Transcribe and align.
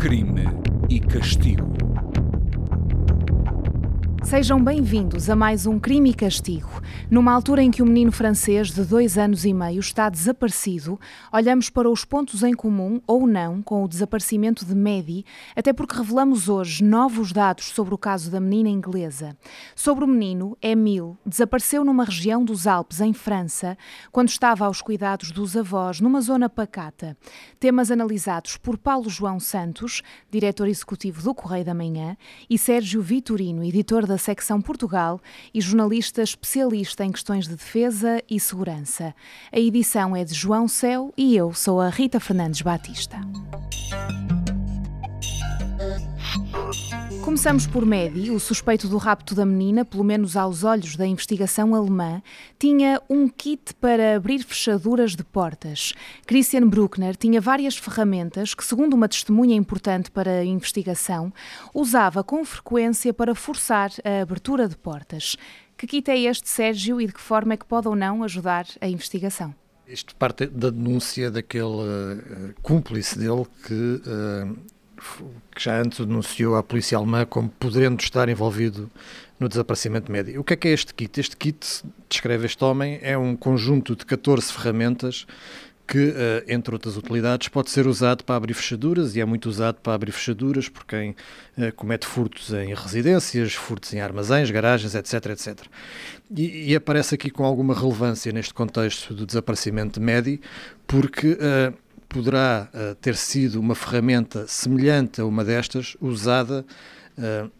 Crime 0.00 0.44
e 0.88 0.98
Castigo. 0.98 1.89
Sejam 4.30 4.62
bem-vindos 4.62 5.28
a 5.28 5.34
mais 5.34 5.66
um 5.66 5.76
Crime 5.76 6.10
e 6.10 6.14
Castigo. 6.14 6.80
Numa 7.10 7.32
altura 7.32 7.64
em 7.64 7.70
que 7.72 7.82
o 7.82 7.84
menino 7.84 8.12
francês 8.12 8.70
de 8.70 8.84
dois 8.84 9.18
anos 9.18 9.44
e 9.44 9.52
meio 9.52 9.80
está 9.80 10.08
desaparecido, 10.08 11.00
olhamos 11.32 11.68
para 11.68 11.90
os 11.90 12.04
pontos 12.04 12.44
em 12.44 12.54
comum 12.54 13.00
ou 13.08 13.26
não 13.26 13.60
com 13.60 13.82
o 13.82 13.88
desaparecimento 13.88 14.64
de 14.64 14.72
Mehdi, 14.72 15.24
até 15.56 15.72
porque 15.72 15.96
revelamos 15.96 16.48
hoje 16.48 16.84
novos 16.84 17.32
dados 17.32 17.70
sobre 17.70 17.92
o 17.92 17.98
caso 17.98 18.30
da 18.30 18.38
menina 18.38 18.68
inglesa. 18.68 19.36
Sobre 19.74 20.04
o 20.04 20.06
menino, 20.06 20.56
Emile 20.62 21.16
desapareceu 21.26 21.84
numa 21.84 22.04
região 22.04 22.44
dos 22.44 22.68
Alpes, 22.68 23.00
em 23.00 23.12
França, 23.12 23.76
quando 24.12 24.28
estava 24.28 24.64
aos 24.64 24.80
cuidados 24.80 25.32
dos 25.32 25.56
avós, 25.56 26.00
numa 26.00 26.20
zona 26.20 26.48
pacata. 26.48 27.16
Temas 27.58 27.90
analisados 27.90 28.56
por 28.56 28.78
Paulo 28.78 29.10
João 29.10 29.40
Santos, 29.40 30.02
diretor 30.30 30.68
executivo 30.68 31.20
do 31.20 31.34
Correio 31.34 31.64
da 31.64 31.74
Manhã, 31.74 32.16
e 32.48 32.56
Sérgio 32.56 33.02
Vitorino, 33.02 33.64
editor 33.64 34.06
da 34.06 34.19
secção 34.20 34.60
Portugal 34.62 35.20
e 35.52 35.60
jornalista 35.60 36.22
especialista 36.22 37.04
em 37.04 37.10
questões 37.10 37.48
de 37.48 37.56
defesa 37.56 38.22
e 38.30 38.38
segurança. 38.38 39.12
A 39.50 39.58
edição 39.58 40.14
é 40.14 40.24
de 40.24 40.34
João 40.34 40.68
Céu 40.68 41.12
e 41.16 41.34
eu 41.34 41.52
sou 41.52 41.80
a 41.80 41.88
Rita 41.88 42.20
Fernandes 42.20 42.62
Batista. 42.62 43.18
Começamos 47.30 47.64
por 47.64 47.86
Medi, 47.86 48.32
o 48.32 48.40
suspeito 48.40 48.88
do 48.88 48.96
rapto 48.96 49.36
da 49.36 49.46
menina, 49.46 49.84
pelo 49.84 50.02
menos 50.02 50.36
aos 50.36 50.64
olhos 50.64 50.96
da 50.96 51.06
investigação 51.06 51.76
alemã, 51.76 52.20
tinha 52.58 53.00
um 53.08 53.28
kit 53.28 53.72
para 53.74 54.16
abrir 54.16 54.42
fechaduras 54.42 55.14
de 55.14 55.22
portas. 55.22 55.94
Christian 56.26 56.66
Bruckner 56.66 57.14
tinha 57.14 57.40
várias 57.40 57.76
ferramentas 57.76 58.52
que, 58.52 58.64
segundo 58.64 58.94
uma 58.94 59.08
testemunha 59.08 59.54
importante 59.54 60.10
para 60.10 60.40
a 60.40 60.44
investigação, 60.44 61.32
usava 61.72 62.24
com 62.24 62.44
frequência 62.44 63.14
para 63.14 63.32
forçar 63.32 63.92
a 64.04 64.22
abertura 64.22 64.66
de 64.66 64.76
portas. 64.76 65.36
Que 65.78 65.86
kit 65.86 66.10
é 66.10 66.18
este, 66.18 66.48
Sérgio, 66.48 67.00
e 67.00 67.06
de 67.06 67.12
que 67.12 67.20
forma 67.20 67.54
é 67.54 67.56
que 67.56 67.64
pode 67.64 67.86
ou 67.86 67.94
não 67.94 68.24
ajudar 68.24 68.66
a 68.80 68.88
investigação? 68.88 69.54
Isto 69.86 70.16
parte 70.16 70.48
da 70.48 70.68
denúncia 70.68 71.30
daquele 71.30 71.62
uh, 71.64 72.54
cúmplice 72.60 73.16
dele 73.16 73.46
que 73.64 74.02
uh, 74.04 74.79
que 75.54 75.62
já 75.62 75.80
antes 75.80 76.04
denunciou 76.04 76.56
à 76.56 76.62
polícia 76.62 76.96
alemã 76.96 77.24
como 77.24 77.48
podendo 77.48 78.00
estar 78.00 78.28
envolvido 78.28 78.90
no 79.38 79.48
desaparecimento 79.48 80.12
médio. 80.12 80.40
O 80.40 80.44
que 80.44 80.52
é 80.52 80.56
que 80.56 80.68
é 80.68 80.72
este 80.72 80.94
kit? 80.94 81.18
Este 81.18 81.36
kit, 81.36 81.82
descreve 82.08 82.46
este 82.46 82.62
homem, 82.62 82.98
é 83.02 83.16
um 83.16 83.34
conjunto 83.34 83.96
de 83.96 84.04
14 84.04 84.52
ferramentas 84.52 85.26
que, 85.90 86.14
eh, 86.16 86.44
entre 86.46 86.72
outras 86.72 86.96
utilidades, 86.96 87.48
pode 87.48 87.68
ser 87.68 87.88
usado 87.88 88.22
para 88.22 88.36
abrir 88.36 88.54
fechaduras 88.54 89.16
e 89.16 89.20
é 89.20 89.24
muito 89.24 89.48
usado 89.48 89.80
para 89.80 89.92
abrir 89.92 90.12
fechaduras 90.12 90.68
por 90.68 90.84
quem 90.84 91.16
eh, 91.58 91.72
comete 91.72 92.06
furtos 92.06 92.52
em 92.52 92.72
residências, 92.72 93.54
furtos 93.54 93.92
em 93.92 94.00
armazéns, 94.00 94.52
garagens, 94.52 94.94
etc, 94.94 95.26
etc. 95.30 95.66
E, 96.36 96.70
e 96.70 96.76
aparece 96.76 97.16
aqui 97.16 97.28
com 97.28 97.44
alguma 97.44 97.74
relevância 97.74 98.30
neste 98.30 98.54
contexto 98.54 99.12
do 99.12 99.26
desaparecimento 99.26 99.98
de 99.98 100.06
Medi, 100.06 100.40
porque 100.86 101.32
uh, 101.32 101.74
poderá 102.10 102.68
uh, 102.74 102.94
ter 102.96 103.14
sido 103.16 103.60
uma 103.60 103.74
ferramenta 103.74 104.46
semelhante 104.48 105.20
a 105.20 105.24
uma 105.24 105.44
destas, 105.44 105.96
usada, 106.00 106.66
uh, 107.16 107.50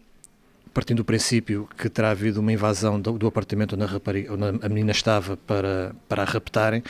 partindo 0.73 0.97
do 0.97 1.05
princípio 1.05 1.67
que 1.77 1.89
terá 1.89 2.11
havido 2.11 2.41
uma 2.41 2.51
invasão 2.51 2.99
do, 2.99 3.17
do 3.17 3.27
apartamento 3.27 3.75
onde 3.75 3.83
a, 3.85 3.87
rapariga, 3.87 4.33
onde 4.33 4.43
a 4.63 4.69
menina 4.69 4.91
estava 4.91 5.37
para, 5.37 5.95
para 6.07 6.23
a 6.23 6.25
raptarem, 6.25 6.83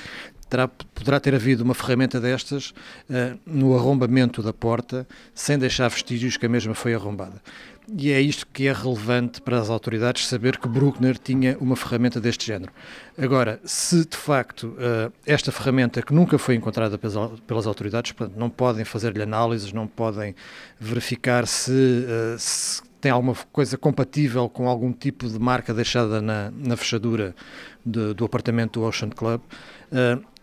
terá, 0.51 0.67
poderá 0.67 1.17
ter 1.17 1.33
havido 1.33 1.63
uma 1.63 1.73
ferramenta 1.73 2.19
destas 2.19 2.73
uh, 3.09 3.39
no 3.45 3.73
arrombamento 3.73 4.43
da 4.43 4.51
porta, 4.51 5.07
sem 5.33 5.57
deixar 5.57 5.87
vestígios 5.87 6.35
que 6.35 6.45
a 6.45 6.49
mesma 6.49 6.75
foi 6.75 6.93
arrombada. 6.93 7.41
E 7.97 8.11
é 8.11 8.19
isto 8.21 8.45
que 8.51 8.67
é 8.67 8.73
relevante 8.73 9.41
para 9.41 9.57
as 9.57 9.69
autoridades 9.69 10.27
saber 10.27 10.57
que 10.57 10.67
Bruckner 10.67 11.17
tinha 11.17 11.57
uma 11.59 11.75
ferramenta 11.75 12.19
deste 12.19 12.45
género. 12.45 12.71
Agora, 13.17 13.59
se 13.63 14.05
de 14.05 14.17
facto 14.17 14.67
uh, 14.67 15.11
esta 15.25 15.51
ferramenta 15.53 16.01
que 16.01 16.13
nunca 16.13 16.37
foi 16.37 16.55
encontrada 16.55 16.97
pelas, 16.97 17.65
autoridades, 17.65 18.11
portanto, 18.11 18.37
não 18.37 18.49
podem 18.49 18.83
fazer-lhe 18.83 19.23
análises, 19.23 19.71
não 19.71 19.87
podem 19.87 20.35
verificar 20.77 21.47
se, 21.47 21.71
uh, 21.71 22.37
se 22.37 22.81
tem 22.99 23.09
alguma 23.09 23.35
coisa 23.53 23.77
compatível 23.77 24.49
com 24.49 24.67
algum 24.67 24.91
tipo 24.91 25.27
de 25.27 25.39
marca 25.39 25.73
deixada 25.73 26.21
na, 26.21 26.51
na 26.51 26.75
fechadura 26.75 27.33
de, 27.85 28.13
do 28.13 28.25
apartamento 28.25 28.79
do 28.79 28.85
Ocean 28.85 29.09
Club. 29.09 29.41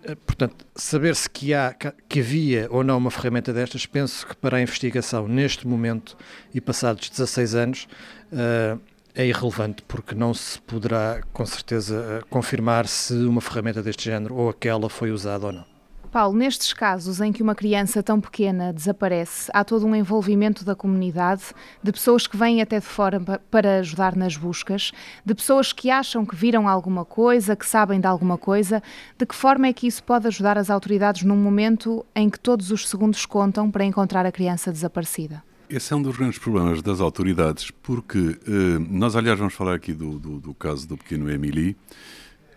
Eh, 0.08 0.14
portanto, 0.14 0.66
saber-se 0.74 1.28
que, 1.28 1.52
há, 1.52 1.74
que 2.08 2.20
havia 2.20 2.66
ou 2.70 2.82
não 2.82 2.96
uma 2.96 3.10
ferramenta 3.10 3.52
destas, 3.52 3.84
penso 3.84 4.26
que 4.26 4.34
para 4.34 4.56
a 4.56 4.60
investigação 4.62 5.28
neste 5.28 5.66
momento 5.66 6.16
e 6.54 6.60
passados 6.60 7.10
16 7.10 7.54
anos 7.54 7.88
uh, 8.32 8.80
é 9.14 9.26
irrelevante, 9.26 9.82
porque 9.86 10.14
não 10.14 10.32
se 10.32 10.60
poderá 10.62 11.20
com 11.32 11.44
certeza 11.44 12.20
eh, 12.20 12.24
confirmar 12.30 12.86
se 12.86 13.14
uma 13.14 13.40
ferramenta 13.40 13.82
deste 13.82 14.04
género 14.04 14.36
ou 14.36 14.48
aquela 14.48 14.88
foi 14.88 15.10
usada 15.10 15.46
ou 15.46 15.52
não. 15.52 15.77
Paulo, 16.18 16.36
nestes 16.36 16.72
casos 16.72 17.20
em 17.20 17.32
que 17.32 17.44
uma 17.44 17.54
criança 17.54 18.02
tão 18.02 18.20
pequena 18.20 18.72
desaparece, 18.72 19.48
há 19.54 19.62
todo 19.62 19.86
um 19.86 19.94
envolvimento 19.94 20.64
da 20.64 20.74
comunidade, 20.74 21.44
de 21.80 21.92
pessoas 21.92 22.26
que 22.26 22.36
vêm 22.36 22.60
até 22.60 22.80
de 22.80 22.86
fora 22.86 23.20
para 23.48 23.78
ajudar 23.78 24.16
nas 24.16 24.36
buscas, 24.36 24.90
de 25.24 25.32
pessoas 25.32 25.72
que 25.72 25.92
acham 25.92 26.26
que 26.26 26.34
viram 26.34 26.66
alguma 26.66 27.04
coisa, 27.04 27.54
que 27.54 27.64
sabem 27.64 28.00
de 28.00 28.08
alguma 28.08 28.36
coisa. 28.36 28.82
De 29.16 29.24
que 29.24 29.32
forma 29.32 29.68
é 29.68 29.72
que 29.72 29.86
isso 29.86 30.02
pode 30.02 30.26
ajudar 30.26 30.58
as 30.58 30.70
autoridades 30.70 31.22
num 31.22 31.36
momento 31.36 32.04
em 32.16 32.28
que 32.28 32.40
todos 32.40 32.72
os 32.72 32.88
segundos 32.88 33.24
contam 33.24 33.70
para 33.70 33.84
encontrar 33.84 34.26
a 34.26 34.32
criança 34.32 34.72
desaparecida? 34.72 35.44
Esse 35.70 35.92
é 35.92 35.96
um 35.96 36.02
dos 36.02 36.16
grandes 36.16 36.40
problemas 36.40 36.82
das 36.82 37.00
autoridades, 37.00 37.70
porque 37.70 38.40
eh, 38.44 38.78
nós, 38.90 39.14
aliás, 39.14 39.38
vamos 39.38 39.54
falar 39.54 39.74
aqui 39.74 39.92
do, 39.92 40.18
do, 40.18 40.40
do 40.40 40.52
caso 40.52 40.88
do 40.88 40.96
pequeno 40.96 41.30
Emily 41.30 41.76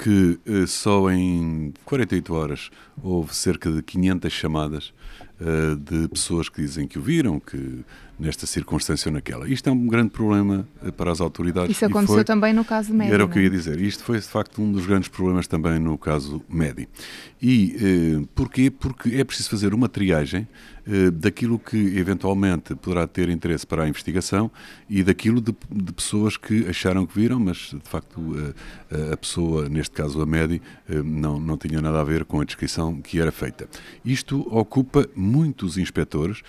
que 0.02 0.40
uh, 0.48 0.66
só 0.66 1.12
em 1.12 1.72
48 1.86 2.34
horas 2.34 2.72
houve 3.04 3.36
cerca 3.36 3.72
de 3.72 3.84
500 3.84 4.34
chamadas 4.34 4.94
uh, 5.40 5.76
de 5.76 6.08
pessoas 6.08 6.50
que 6.50 6.60
dizem 6.60 6.88
que 6.88 6.98
o 6.98 7.02
viram, 7.04 7.40
que 7.40 7.86
nesta 8.18 8.48
circunstância 8.48 9.10
ou 9.10 9.14
naquela. 9.14 9.48
Isto 9.48 9.70
é 9.70 9.72
um 9.72 9.86
grande 9.86 10.10
problema 10.10 10.68
uh, 10.82 10.92
para 10.92 11.12
as 11.12 11.22
autoridades. 11.22 11.70
Isso 11.70 11.86
aconteceu 11.86 12.16
foi, 12.16 12.24
também 12.24 12.52
no 12.52 12.66
caso 12.66 12.92
Medi. 12.92 13.14
Era 13.14 13.24
o 13.24 13.30
que 13.30 13.38
eu 13.38 13.44
ia 13.44 13.50
dizer. 13.52 13.80
Isto 13.80 14.04
foi, 14.04 14.18
de 14.18 14.26
facto, 14.26 14.60
um 14.60 14.72
dos 14.72 14.88
grandes 14.88 15.08
problemas 15.08 15.46
também 15.46 15.78
no 15.78 15.96
caso 16.00 16.42
Medi. 16.50 16.90
E 17.40 18.26
porquê? 18.34 18.72
Porque 18.72 19.16
é 19.16 19.24
preciso 19.24 19.52
fazer 19.52 19.72
uma 19.72 19.88
triagem 19.88 20.48
eh, 20.81 20.81
daquilo 21.14 21.58
que 21.58 21.98
eventualmente 21.98 22.76
poderá 22.76 23.08
ter 23.08 23.30
interesse 23.30 23.66
para 23.66 23.84
a 23.84 23.88
investigação 23.88 24.52
e 24.90 25.04
daquilo 25.04 25.40
de, 25.40 25.56
de 25.70 25.94
pessoas 25.94 26.38
que 26.38 26.68
acharam 26.68 27.06
que 27.06 27.18
viram, 27.18 27.40
mas 27.40 27.58
de 27.58 27.90
facto 27.90 28.20
a, 28.20 28.96
eh, 28.96 29.14
a 29.14 29.18
pessoa, 29.18 29.70
neste 29.70 29.96
caso 29.96 30.22
a 30.22 30.26
Medi, 30.26 30.62
eh, 30.90 31.02
não, 31.02 31.40
não 31.40 31.58
tinha 31.58 31.82
nada 31.82 32.02
a 32.02 32.04
ver 32.04 32.26
com 32.26 32.42
a 32.42 32.44
descrição 32.44 33.02
que 33.02 33.20
era 33.20 33.32
feita. 33.32 33.68
Isto 34.04 34.42
ocupa 34.54 35.08
muitos 35.16 35.78
inspectores 35.78 36.42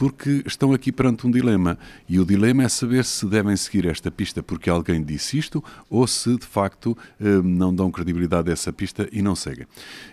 porque 0.00 0.42
estão 0.46 0.72
aqui 0.72 0.90
perante 0.90 1.26
um 1.26 1.30
dilema. 1.30 1.78
E 2.08 2.18
o 2.18 2.24
dilema 2.24 2.62
é 2.62 2.68
saber 2.70 3.04
se 3.04 3.26
devem 3.26 3.54
seguir 3.54 3.84
esta 3.84 4.10
pista 4.10 4.42
porque 4.42 4.70
alguém 4.70 5.04
disse 5.04 5.36
isto 5.36 5.62
ou 5.90 6.06
se 6.06 6.38
de 6.38 6.46
facto 6.46 6.96
não 7.44 7.74
dão 7.74 7.90
credibilidade 7.90 8.48
a 8.48 8.54
essa 8.54 8.72
pista 8.72 9.06
e 9.12 9.20
não 9.20 9.36
seguem. 9.36 9.66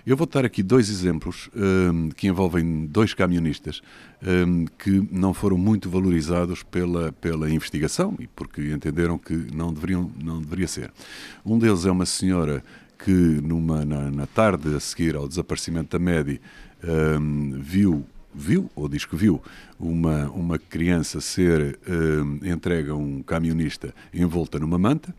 Eu 0.05 0.17
vou 0.17 0.27
dar 0.27 0.43
aqui 0.43 0.61
dois 0.61 0.89
exemplos 0.89 1.49
que 2.17 2.27
envolvem 2.27 2.85
dois 2.87 3.13
camionistas 3.13 3.81
um, 4.21 4.65
que 4.77 5.07
não 5.09 5.33
foram 5.33 5.57
muito 5.57 5.89
valorizados 5.89 6.63
pela, 6.63 7.13
pela 7.13 7.49
investigação 7.49 8.13
e 8.19 8.27
porque 8.27 8.73
entenderam 8.73 9.17
que 9.17 9.35
não, 9.55 9.71
deveriam, 9.71 10.11
não 10.21 10.41
deveria 10.41 10.67
ser. 10.67 10.91
Um 11.45 11.57
deles 11.57 11.85
é 11.85 11.91
uma 11.91 12.05
senhora 12.05 12.61
que 12.99 13.11
numa, 13.11 13.85
na, 13.85 14.11
na 14.11 14.27
tarde 14.27 14.75
a 14.75 14.81
seguir 14.81 15.15
ao 15.15 15.29
desaparecimento 15.29 15.97
da 15.97 16.03
Medi 16.03 16.41
viu 17.61 18.05
viu, 18.37 18.69
ou 18.75 18.87
diz 18.87 19.03
que 19.03 19.16
viu, 19.16 19.41
uma, 19.79 20.29
uma 20.29 20.59
criança 20.59 21.19
ser 21.19 21.79
uh, 21.87 22.47
entregue 22.47 22.89
a 22.91 22.95
um 22.95 23.23
camionista 23.23 23.93
envolta 24.13 24.59
numa 24.59 24.78
manta, 24.78 25.13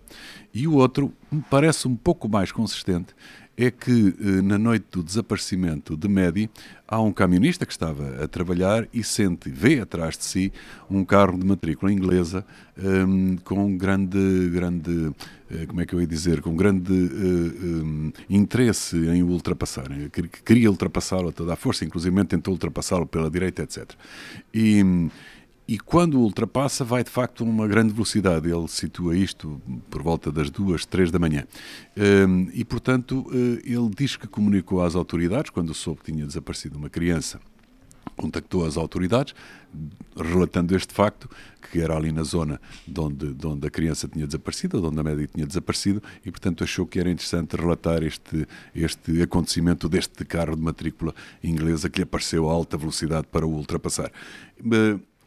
e 0.54 0.66
o 0.68 0.74
outro 0.74 1.12
parece 1.50 1.88
um 1.88 1.96
pouco 1.96 2.28
mais 2.28 2.52
consistente, 2.52 3.14
é 3.58 3.72
que 3.72 4.14
eh, 4.20 4.40
na 4.40 4.56
noite 4.56 4.86
do 4.92 5.02
desaparecimento 5.02 5.96
de 5.96 6.06
Medi, 6.08 6.48
há 6.86 7.00
um 7.00 7.12
camionista 7.12 7.66
que 7.66 7.72
estava 7.72 8.22
a 8.22 8.28
trabalhar 8.28 8.86
e 8.94 9.02
sente, 9.02 9.50
vê 9.50 9.80
atrás 9.80 10.16
de 10.16 10.24
si 10.24 10.52
um 10.88 11.04
carro 11.04 11.36
de 11.36 11.44
matrícula 11.44 11.92
inglesa 11.92 12.46
um, 12.78 13.36
com 13.38 13.76
grande, 13.76 14.48
grande, 14.50 15.12
eh, 15.50 15.66
como 15.66 15.80
é 15.80 15.86
que 15.86 15.92
eu 15.92 16.00
ia 16.00 16.06
dizer, 16.06 16.40
com 16.40 16.54
grande 16.54 16.92
uh, 16.92 17.84
um, 17.84 18.12
interesse 18.30 18.96
em 18.96 19.24
o 19.24 19.26
ultrapassar. 19.26 19.88
Queria 20.44 20.70
ultrapassá-lo 20.70 21.30
a 21.30 21.32
toda 21.32 21.52
a 21.52 21.56
força, 21.56 21.84
inclusive 21.84 22.24
tentou 22.26 22.54
ultrapassá-lo 22.54 23.06
pela 23.06 23.28
direita, 23.28 23.62
etc. 23.62 23.90
E 24.54 24.84
e 25.68 25.78
quando 25.78 26.18
ultrapassa, 26.18 26.82
vai 26.82 27.04
de 27.04 27.10
facto 27.10 27.44
a 27.44 27.46
uma 27.46 27.68
grande 27.68 27.92
velocidade. 27.92 28.50
Ele 28.50 28.66
situa 28.68 29.14
isto 29.14 29.60
por 29.90 30.02
volta 30.02 30.32
das 30.32 30.48
duas, 30.48 30.86
três 30.86 31.10
da 31.10 31.18
manhã. 31.18 31.46
Hum, 32.26 32.48
e, 32.54 32.64
portanto, 32.64 33.26
eh, 33.30 33.60
ele 33.70 33.90
diz 33.94 34.16
que 34.16 34.26
comunicou 34.26 34.82
às 34.82 34.94
autoridades, 34.94 35.50
quando 35.50 35.74
soube 35.74 36.00
que 36.00 36.10
tinha 36.10 36.24
desaparecido 36.24 36.78
uma 36.78 36.88
criança 36.88 37.38
contactou 38.18 38.66
as 38.66 38.76
autoridades, 38.76 39.34
relatando 40.16 40.74
este 40.74 40.92
facto, 40.92 41.30
que 41.70 41.80
era 41.80 41.96
ali 41.96 42.10
na 42.10 42.24
zona 42.24 42.60
de 42.86 43.00
onde, 43.00 43.32
de 43.32 43.46
onde 43.46 43.66
a 43.66 43.70
criança 43.70 44.08
tinha 44.08 44.26
desaparecido, 44.26 44.78
ou 44.78 44.88
onde 44.88 44.98
a 44.98 45.02
médica 45.04 45.32
tinha 45.34 45.46
desaparecido, 45.46 46.02
e 46.24 46.30
portanto 46.30 46.64
achou 46.64 46.84
que 46.84 46.98
era 46.98 47.08
interessante 47.08 47.56
relatar 47.56 48.02
este, 48.02 48.46
este 48.74 49.22
acontecimento 49.22 49.88
deste 49.88 50.24
carro 50.24 50.56
de 50.56 50.62
matrícula 50.62 51.14
inglesa 51.42 51.88
que 51.88 51.98
lhe 51.98 52.02
apareceu 52.02 52.50
a 52.50 52.52
alta 52.52 52.76
velocidade 52.76 53.28
para 53.30 53.46
o 53.46 53.50
ultrapassar. 53.50 54.10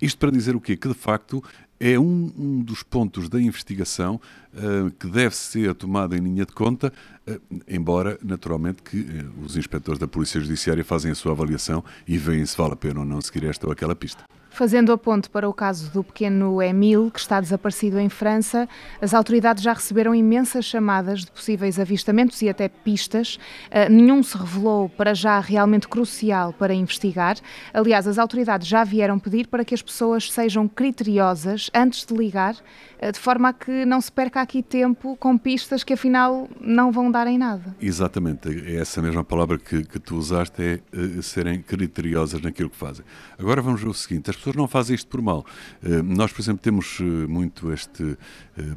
Isto 0.02 0.18
para 0.18 0.32
dizer 0.32 0.56
o 0.56 0.62
quê? 0.62 0.76
Que 0.76 0.88
de 0.88 0.94
facto 0.94 1.44
é 1.80 1.98
um, 2.00 2.32
um 2.38 2.62
dos 2.62 2.84
pontos 2.84 3.28
da 3.28 3.42
investigação 3.42 4.22
uh, 4.54 4.92
que 4.92 5.08
deve 5.08 5.36
ser 5.36 5.74
tomado 5.74 6.16
em 6.16 6.20
linha 6.20 6.46
de 6.46 6.54
conta, 6.54 6.94
uh, 7.28 7.42
embora 7.68 8.20
naturalmente 8.24 8.84
que 8.84 9.00
uh, 9.00 9.44
os 9.44 9.58
inspectores 9.58 10.00
da 10.00 10.08
Polícia 10.08 10.40
Judiciária 10.40 10.84
fazem 10.84 11.12
a 11.12 11.16
sua 11.16 11.32
avaliação 11.32 11.84
e 12.08 12.18
veem 12.18 12.46
se 12.46 12.56
vale 12.56 12.74
a 12.74 12.76
pena 12.76 13.00
ou 13.00 13.06
não 13.06 13.20
seguir 13.20 13.46
esta 13.46 13.66
ou 13.66 13.72
aquela 13.72 13.96
pista. 13.96 14.24
Fazendo 14.54 14.92
a 14.92 14.98
ponte 14.98 15.30
para 15.30 15.48
o 15.48 15.54
caso 15.54 15.90
do 15.92 16.04
pequeno 16.04 16.62
Emile, 16.62 17.10
que 17.10 17.20
está 17.20 17.40
desaparecido 17.40 17.98
em 17.98 18.10
França, 18.10 18.68
as 19.02 19.14
autoridades 19.14 19.64
já 19.64 19.72
receberam 19.72 20.14
imensas 20.14 20.66
chamadas 20.66 21.22
de 21.22 21.32
possíveis 21.32 21.80
avistamentos 21.80 22.42
e 22.42 22.50
até 22.50 22.68
pistas. 22.68 23.40
Uh, 23.68 23.90
nenhum 23.90 24.22
se 24.22 24.38
revelou 24.38 24.90
para 24.90 25.14
já 25.14 25.40
realmente 25.40 25.88
crucial 25.88 26.52
para 26.52 26.74
investigar. 26.74 27.38
Aliás, 27.74 28.06
as 28.06 28.18
autoridades 28.20 28.68
já 28.68 28.84
vieram 28.84 29.18
pedir 29.18 29.48
para 29.48 29.64
que 29.64 29.74
as 29.74 29.82
pessoas 29.82 30.30
sejam 30.30 30.68
criteriosas 30.68 31.72
antes 31.74 32.06
de 32.06 32.14
ligar, 32.14 32.56
uh, 33.02 33.10
de 33.10 33.20
forma 33.20 33.50
a 33.50 33.54
que 33.54 33.86
não 33.86 34.02
se 34.02 34.12
perca 34.12 34.42
aqui 34.42 34.62
tempo 34.62 35.16
com 35.16 35.38
pistas 35.38 35.82
que 35.82 35.94
afinal 35.94 36.50
não 36.60 36.92
vão 36.92 37.10
dar 37.10 37.26
em 37.26 37.38
nada. 37.38 37.74
Exatamente, 37.82 38.50
é 38.68 38.76
essa 38.76 39.02
mesma 39.02 39.24
palavra 39.24 39.58
que, 39.58 39.86
que 39.86 39.98
tu 39.98 40.18
usaste, 40.18 40.62
é 40.62 40.80
uh, 40.94 41.24
serem 41.24 41.62
criteriosas 41.62 42.42
naquilo 42.42 42.70
que 42.70 42.78
fazem. 42.78 43.06
Agora 43.40 43.62
vamos 43.62 43.82
ver 43.82 43.88
o 43.88 43.94
seguinte: 43.94 44.30
pessoas 44.42 44.56
não 44.56 44.68
fazem 44.68 44.96
isto 44.96 45.08
por 45.08 45.22
mal. 45.22 45.46
Uh, 45.84 46.04
nós, 46.04 46.32
por 46.32 46.42
exemplo, 46.42 46.62
temos 46.62 47.00
uh, 47.00 47.04
muito 47.04 47.72
este, 47.72 48.18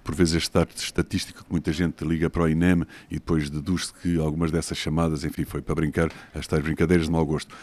por 0.02 0.14
vezes, 0.14 0.34
este 0.34 0.52
dado 0.52 0.70
estatístico 0.76 1.44
que 1.44 1.50
muita 1.50 1.72
gente 1.72 2.04
liga 2.04 2.28
para 2.31 2.42
o 2.42 2.48
INEM 2.48 2.84
e 3.10 3.14
depois 3.14 3.50
deduz-se 3.50 3.92
que 3.94 4.19
algumas 4.19 4.50
dessas 4.50 4.78
chamadas, 4.78 5.25
enfim, 5.25 5.44
foi 5.44 5.62
para 5.62 5.75
brincar, 5.75 6.10
as 6.34 6.46
tais 6.46 6.62
brincadeiras 6.62 7.06
de 7.06 7.12
mau 7.12 7.25
gosto. 7.25 7.54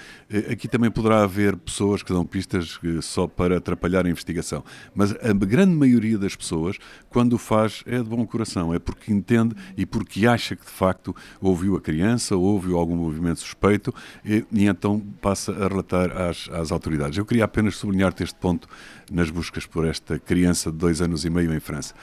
aqui 0.51 0.68
também 0.68 0.91
poderá 0.91 1.23
haver 1.23 1.56
pessoas 1.57 2.03
que 2.03 2.12
dão 2.12 2.25
pistas 2.25 2.79
só 3.01 3.27
para 3.27 3.57
atrapalhar 3.57 4.06
a 4.06 4.09
investigação, 4.09 4.63
mas 4.94 5.12
a 5.12 5.33
grande 5.33 5.73
maioria 5.73 6.18
das 6.18 6.35
pessoas, 6.35 6.77
quando 7.09 7.33
o 7.33 7.38
faz, 7.38 7.83
é 7.85 7.97
de 7.97 8.03
bom 8.03 8.25
coração, 8.25 8.73
é 8.73 8.79
porque 8.79 9.12
entende 9.12 9.56
e 9.77 9.85
porque 9.85 10.25
acha 10.27 10.56
que 10.56 10.65
de 10.65 10.71
facto 10.71 11.15
ouviu 11.39 11.75
a 11.75 11.81
criança, 11.81 12.35
ouviu 12.35 12.77
algum 12.77 12.95
movimento 12.95 13.39
suspeito 13.39 13.94
e, 14.23 14.45
e 14.51 14.65
então 14.65 15.00
passa 15.21 15.51
a 15.51 15.68
relatar 15.68 16.12
às, 16.15 16.50
às 16.50 16.71
autoridades. 16.71 17.18
Eu 17.18 17.25
queria 17.25 17.45
apenas 17.45 17.75
sublinhar-te 17.75 18.23
este 18.23 18.39
ponto 18.39 18.68
nas 19.12 19.30
buscas 19.30 19.66
por 19.66 19.86
esta 19.86 20.18
criança 20.18 20.72
de 20.72 20.78
dois 20.78 21.02
anos 21.02 21.25
e 21.25 21.30
meio 21.30 21.54
em 21.54 21.60
França. 21.60 21.94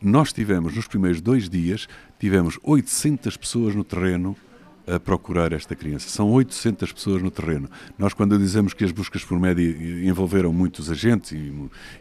Nós 0.00 0.32
tivemos, 0.32 0.74
nos 0.74 0.86
primeiros 0.86 1.20
dois 1.20 1.50
dias, 1.50 1.88
tivemos 2.18 2.58
800 2.62 3.36
pessoas 3.36 3.74
no 3.74 3.84
terreno 3.84 4.36
a 4.86 5.00
procurar 5.00 5.52
esta 5.52 5.74
criança. 5.74 6.08
São 6.08 6.30
800 6.30 6.92
pessoas 6.92 7.22
no 7.22 7.30
terreno. 7.30 7.68
Nós, 7.98 8.12
quando 8.12 8.38
dizemos 8.38 8.74
que 8.74 8.84
as 8.84 8.92
buscas 8.92 9.24
por 9.24 9.38
média 9.40 9.64
envolveram 10.06 10.52
muitos 10.52 10.90
agentes 10.90 11.32
e, 11.32 11.52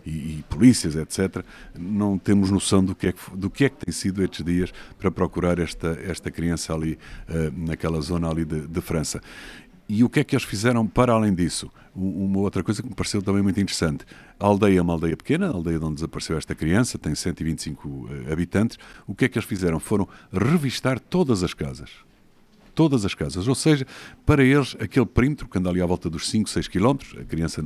e, 0.05 0.09
e, 0.09 0.45
polícias, 0.49 0.95
etc., 0.95 1.43
não 1.77 2.17
temos 2.17 2.51
noção 2.51 2.83
do 2.83 2.93
que, 2.93 3.07
é 3.07 3.11
que, 3.13 3.19
do 3.35 3.49
que 3.49 3.65
é 3.65 3.69
que 3.69 3.85
tem 3.85 3.93
sido 3.93 4.21
estes 4.21 4.43
dias 4.43 4.73
para 4.99 5.09
procurar 5.09 5.59
esta, 5.59 5.97
esta 6.03 6.29
criança 6.29 6.73
ali, 6.73 6.97
uh, 7.29 7.53
naquela 7.55 8.01
zona 8.01 8.29
ali 8.29 8.43
de, 8.43 8.67
de 8.67 8.81
França. 8.81 9.21
E 9.87 10.03
o 10.03 10.09
que 10.09 10.19
é 10.19 10.23
que 10.23 10.35
eles 10.35 10.45
fizeram 10.45 10.87
para 10.87 11.13
além 11.13 11.33
disso? 11.33 11.71
Uma 11.95 12.39
outra 12.39 12.63
coisa 12.63 12.81
que 12.81 12.89
me 12.89 12.95
pareceu 12.95 13.21
também 13.21 13.43
muito 13.43 13.59
interessante. 13.59 14.05
A 14.39 14.45
aldeia 14.45 14.79
é 14.79 14.81
uma 14.81 14.93
aldeia 14.93 15.15
pequena, 15.15 15.47
a 15.47 15.51
aldeia 15.51 15.77
de 15.77 15.85
onde 15.85 15.95
desapareceu 15.95 16.37
esta 16.37 16.55
criança, 16.55 16.97
tem 16.97 17.13
125 17.13 18.09
eh, 18.09 18.33
habitantes. 18.33 18.79
O 19.05 19.13
que 19.13 19.25
é 19.25 19.29
que 19.29 19.37
eles 19.37 19.47
fizeram? 19.47 19.79
Foram 19.79 20.07
revistar 20.31 20.99
todas 20.99 21.43
as 21.43 21.53
casas. 21.53 21.91
Todas 22.73 23.05
as 23.05 23.13
casas. 23.13 23.47
Ou 23.47 23.53
seja, 23.53 23.85
para 24.25 24.43
eles, 24.43 24.75
aquele 24.79 25.05
perímetro, 25.05 25.47
que 25.47 25.57
anda 25.59 25.69
ali 25.69 25.81
à 25.81 25.85
volta 25.85 26.09
dos 26.09 26.27
5, 26.29 26.49
6 26.49 26.67
quilómetros, 26.67 27.15
a 27.19 27.23
criança 27.23 27.63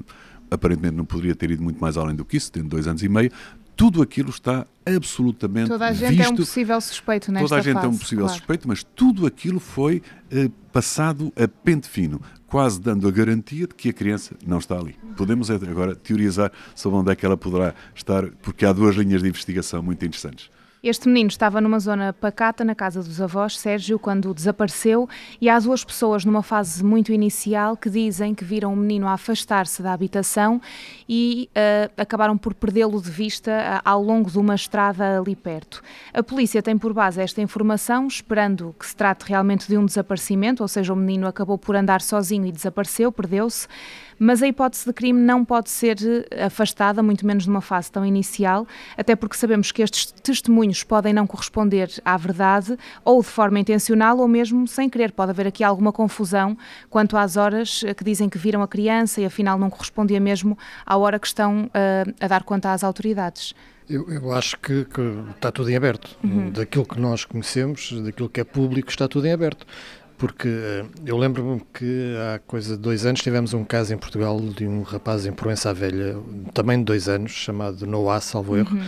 aparentemente 0.51 0.95
não 0.95 1.05
poderia 1.05 1.35
ter 1.35 1.51
ido 1.51 1.63
muito 1.63 1.79
mais 1.79 1.95
além 1.97 2.15
do 2.15 2.25
que 2.25 2.35
isso, 2.35 2.51
tendo 2.51 2.67
dois 2.67 2.87
anos 2.87 3.03
e 3.03 3.07
meio, 3.07 3.31
tudo 3.77 4.01
aquilo 4.01 4.31
está 4.31 4.65
absolutamente 4.83 5.69
Toda 5.69 5.85
a 5.85 5.93
gente 5.93 6.15
visto. 6.15 6.27
é 6.27 6.29
um 6.29 6.35
possível 6.35 6.81
suspeito 6.81 7.31
nesta 7.31 7.47
Toda 7.47 7.61
a 7.61 7.63
gente 7.63 7.75
fase, 7.75 7.85
é 7.85 7.89
um 7.89 7.97
possível 7.97 8.25
claro. 8.25 8.37
suspeito, 8.39 8.67
mas 8.67 8.83
tudo 8.83 9.27
aquilo 9.27 9.59
foi 9.59 10.01
eh, 10.31 10.49
passado 10.73 11.31
a 11.35 11.47
pente 11.47 11.87
fino, 11.87 12.19
quase 12.47 12.81
dando 12.81 13.07
a 13.07 13.11
garantia 13.11 13.67
de 13.67 13.75
que 13.75 13.89
a 13.89 13.93
criança 13.93 14.35
não 14.45 14.57
está 14.57 14.77
ali. 14.79 14.95
Podemos 15.15 15.51
agora 15.51 15.95
teorizar 15.95 16.51
sobre 16.73 16.97
onde 16.97 17.11
é 17.11 17.15
que 17.15 17.25
ela 17.25 17.37
poderá 17.37 17.75
estar, 17.93 18.25
porque 18.41 18.65
há 18.65 18.73
duas 18.73 18.95
linhas 18.95 19.21
de 19.21 19.29
investigação 19.29 19.83
muito 19.83 20.03
interessantes. 20.03 20.49
Este 20.87 21.09
menino 21.09 21.27
estava 21.27 21.59
numa 21.59 21.79
zona 21.81 22.13
pacata, 22.13 22.63
na 22.63 22.73
casa 22.73 23.03
dos 23.03 23.19
avós, 23.19 23.59
Sérgio, 23.59 23.99
quando 23.99 24.33
desapareceu, 24.33 25.09
e 25.41 25.49
há 25.49 25.59
duas 25.59 25.83
pessoas 25.83 26.23
numa 26.23 26.41
fase 26.41 26.81
muito 26.81 27.11
inicial 27.11 27.75
que 27.75 27.89
dizem 27.89 28.33
que 28.33 28.45
viram 28.45 28.71
o 28.71 28.75
menino 28.77 29.05
afastar-se 29.05 29.83
da 29.83 29.91
habitação 29.91 30.61
e 31.09 31.49
uh, 31.49 31.91
acabaram 32.01 32.37
por 32.37 32.53
perdê-lo 32.53 33.01
de 33.01 33.11
vista 33.11 33.81
ao 33.83 34.01
longo 34.01 34.31
de 34.31 34.39
uma 34.39 34.55
estrada 34.55 35.19
ali 35.19 35.35
perto. 35.35 35.83
A 36.13 36.23
polícia 36.23 36.63
tem 36.63 36.77
por 36.77 36.93
base 36.93 37.19
esta 37.19 37.41
informação, 37.41 38.07
esperando 38.07 38.73
que 38.79 38.87
se 38.87 38.95
trate 38.95 39.25
realmente 39.27 39.67
de 39.67 39.77
um 39.77 39.85
desaparecimento, 39.85 40.63
ou 40.63 40.69
seja, 40.69 40.93
o 40.93 40.95
menino 40.95 41.27
acabou 41.27 41.57
por 41.57 41.75
andar 41.75 41.99
sozinho 41.99 42.45
e 42.45 42.51
desapareceu, 42.53 43.11
perdeu-se 43.11 43.67
mas 44.19 44.41
a 44.41 44.47
hipótese 44.47 44.85
de 44.85 44.93
crime 44.93 45.19
não 45.19 45.45
pode 45.45 45.69
ser 45.69 45.97
eh, 46.31 46.45
afastada, 46.45 47.03
muito 47.03 47.25
menos 47.25 47.45
numa 47.45 47.61
fase 47.61 47.91
tão 47.91 48.05
inicial, 48.05 48.67
até 48.97 49.15
porque 49.15 49.35
sabemos 49.35 49.71
que 49.71 49.81
estes 49.81 50.11
testemunhos 50.11 50.76
podem 50.83 51.13
não 51.13 51.27
corresponder 51.27 51.89
à 52.03 52.17
verdade, 52.17 52.77
ou 53.03 53.21
de 53.21 53.27
forma 53.27 53.59
intencional, 53.59 54.17
ou 54.17 54.27
mesmo 54.27 54.67
sem 54.67 54.89
querer. 54.89 55.11
Pode 55.11 55.31
haver 55.31 55.47
aqui 55.47 55.63
alguma 55.63 55.91
confusão 55.91 56.57
quanto 56.89 57.17
às 57.17 57.37
horas 57.37 57.83
eh, 57.85 57.93
que 57.93 58.03
dizem 58.03 58.29
que 58.29 58.37
viram 58.37 58.61
a 58.61 58.67
criança 58.67 59.21
e 59.21 59.25
afinal 59.25 59.57
não 59.57 59.69
correspondia 59.69 60.19
mesmo 60.19 60.57
à 60.85 60.97
hora 60.97 61.19
que 61.19 61.27
estão 61.27 61.65
uh, 61.65 62.13
a 62.19 62.27
dar 62.27 62.43
conta 62.43 62.71
às 62.71 62.83
autoridades. 62.83 63.53
Eu, 63.89 64.09
eu 64.09 64.33
acho 64.33 64.57
que, 64.59 64.85
que, 64.85 65.01
está 65.35 65.51
tudo 65.51 65.69
em 65.69 65.75
aberto. 65.75 66.17
Uhum. 66.23 66.51
Daquilo 66.51 66.85
que 66.85 66.99
nós 66.99 67.23
conhecemos, 67.23 67.93
daquilo 68.03 68.27
que 68.27 68.41
é 68.41 68.43
público, 68.43 68.89
está 68.89 69.07
tudo 69.07 69.27
em 69.27 69.31
aberto 69.31 69.65
porque 70.17 70.47
eh, 70.47 70.85
eu 71.05 71.17
lembro-me 71.17 71.61
que 71.73 72.15
há 72.33 72.39
coisa 72.39 72.75
de 72.75 72.81
dois 72.81 73.05
anos 73.05 73.21
tivemos 73.21 73.53
um 73.53 73.63
caso 73.63 73.93
em 73.93 73.97
Portugal 73.97 74.39
de 74.39 74.67
um 74.67 74.81
rapaz 74.81 75.25
em 75.25 75.31
Proença 75.31 75.73
Velha, 75.73 76.17
também 76.53 76.79
de 76.79 76.85
dois 76.85 77.07
anos, 77.07 77.31
chamado 77.31 77.85
Noah, 77.85 78.19
salvo 78.19 78.57
erro, 78.57 78.75
uhum. 78.75 78.85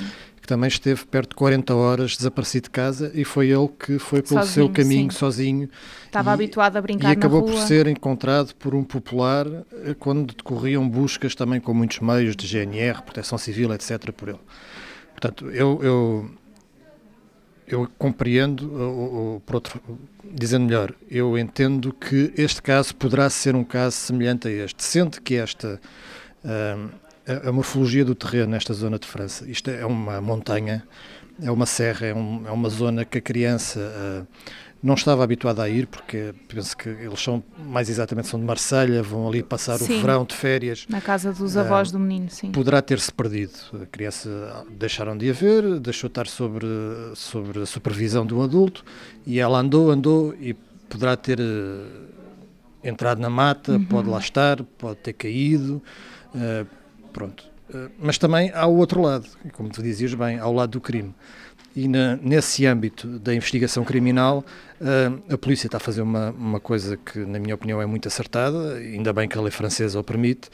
Também 0.50 0.68
esteve 0.68 1.06
perto 1.06 1.30
de 1.30 1.36
40 1.36 1.76
horas 1.76 2.18
desaparecido 2.18 2.64
de 2.64 2.70
casa 2.72 3.12
e 3.14 3.24
foi 3.24 3.50
ele 3.50 3.68
que 3.68 4.00
foi 4.00 4.24
pelo 4.24 4.42
sozinho, 4.42 4.54
seu 4.54 4.70
caminho 4.70 5.12
sim. 5.12 5.18
sozinho. 5.18 5.70
Estava 6.08 6.32
e, 6.32 6.34
habituado 6.34 6.76
a 6.76 6.82
brincar 6.82 7.10
E 7.10 7.12
acabou 7.12 7.44
por 7.44 7.56
ser 7.56 7.86
encontrado 7.86 8.56
por 8.56 8.74
um 8.74 8.84
popular 8.84 9.46
eh, 9.46 9.96
quando 10.00 10.34
decorriam 10.34 10.90
buscas 10.90 11.36
também 11.36 11.62
com 11.62 11.72
muitos 11.72 12.00
meios 12.00 12.36
de 12.36 12.48
GNR, 12.48 13.04
Proteção 13.04 13.38
Civil, 13.38 13.72
etc. 13.74 14.12
por 14.12 14.30
ele. 14.30 14.40
Portanto, 15.12 15.52
eu, 15.52 15.80
eu 15.84 16.32
eu 17.68 17.88
compreendo, 18.00 18.74
ou, 18.74 19.14
ou, 19.14 19.40
por 19.42 19.56
outro, 19.56 19.80
dizendo 20.24 20.66
melhor, 20.66 20.92
eu 21.08 21.38
entendo 21.38 21.94
que 21.94 22.34
este 22.36 22.60
caso 22.64 22.96
poderá 22.96 23.30
ser 23.30 23.56
um 23.56 23.64
caso 23.64 23.96
semelhante 23.96 24.48
a 24.48 24.52
este, 24.52 24.84
sendo 24.84 25.22
que 25.22 25.36
esta 25.36 25.80
uh, 26.44 26.90
a, 27.30 27.50
a, 27.50 27.52
morfologia 27.52 28.04
do 28.04 28.16
terreno 28.16 28.52
nesta 28.52 28.74
zona 28.74 28.98
de 28.98 29.08
França, 29.08 29.50
isto 29.50 29.70
é 29.70 29.86
uma 29.86 30.20
montanha, 30.20 30.84
é 31.42 31.52
uma 31.52 31.66
serra, 31.66 32.08
é, 32.08 32.14
um, 32.14 32.48
é 32.48 32.52
uma 32.52 32.70
zona 32.70 33.06
que 33.06 33.20
a 33.20 33.22
criança 33.22 33.80
uh, 33.80 34.28
não 34.82 34.96
estava 34.96 35.24
habituado 35.24 35.62
a 35.62 35.70
ir, 35.70 35.88
porque 35.88 36.34
penso 36.48 36.76
que 36.76 36.90
eles 36.90 37.22
são, 37.22 37.44
mais 37.58 37.90
exatamente, 37.90 38.28
são 38.28 38.40
de 38.40 38.46
Marselha, 38.46 39.04
vão 39.04 39.28
ali 39.28 39.44
passar 39.44 39.78
sim, 39.78 39.98
o 39.98 40.02
verão 40.02 40.26
de 40.26 40.36
férias. 40.36 40.86
Na 40.90 41.02
casa 41.02 41.32
dos 41.32 41.56
avós 41.56 41.90
uh, 41.90 41.94
do 41.94 42.00
menino, 42.00 42.30
sim. 42.30 42.52
Poderá 42.52 42.82
ter-se 42.82 43.12
perdido. 43.12 43.54
A 43.82 43.86
criança 43.86 44.66
deixaram 44.72 45.18
de 45.18 45.30
a 45.30 45.34
ver, 45.34 45.80
deixou 45.80 46.08
estar 46.08 46.28
sobre, 46.28 46.68
sobre 47.14 47.62
a 47.62 47.66
supervisão 47.66 48.26
de 48.26 48.34
um 48.34 48.42
adulto 48.42 48.84
e 49.26 49.40
ela 49.40 49.60
andou, 49.60 49.92
andou 49.92 50.34
e 50.40 50.54
poderá 50.90 51.16
ter 51.16 51.40
uh, 51.40 52.10
entrado 52.84 53.20
na 53.20 53.30
mata, 53.30 53.74
uhum. 53.74 53.86
pode 53.86 54.10
lá 54.10 54.20
estar, 54.20 54.64
pode 54.78 55.00
ter 55.00 55.14
caído, 55.14 55.82
uh, 56.34 56.79
pronto. 57.12 57.44
mas 58.00 58.18
também 58.18 58.52
há 58.54 58.66
o 58.66 58.78
outro 58.78 59.02
lado, 59.02 59.28
como 59.54 59.70
tu 59.70 59.84
dizias 59.84 60.14
bem, 60.14 60.40
ao 60.40 60.54
lado 60.54 60.72
do 60.72 60.82
crime. 60.82 61.14
E 61.76 61.88
na, 61.88 62.16
nesse 62.18 62.66
âmbito 62.66 63.08
da 63.20 63.34
investigação 63.34 63.84
criminal, 63.84 64.44
uh, 64.82 65.34
a 65.34 65.38
polícia 65.38 65.68
está 65.68 65.78
a 65.78 65.80
fazer 65.80 66.02
uma, 66.02 66.32
uma 66.32 66.60
coisa 66.60 66.98
que, 66.98 67.20
na 67.20 67.40
minha 67.40 67.54
opinião, 67.54 67.82
é 67.82 67.86
muito 67.86 68.08
acertada, 68.08 68.74
ainda 68.76 69.14
bem 69.14 69.30
que 69.30 69.38
a 69.38 69.42
lei 69.42 69.52
francesa 69.52 70.00
o 70.00 70.04
permite, 70.04 70.50